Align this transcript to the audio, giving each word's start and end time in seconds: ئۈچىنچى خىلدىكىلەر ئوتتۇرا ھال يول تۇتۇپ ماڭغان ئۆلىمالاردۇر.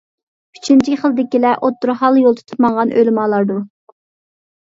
ئۈچىنچى 0.59 0.95
خىلدىكىلەر 1.01 1.59
ئوتتۇرا 1.67 1.95
ھال 1.99 2.17
يول 2.21 2.39
تۇتۇپ 2.39 2.63
ماڭغان 2.67 2.93
ئۆلىمالاردۇر. 3.01 3.59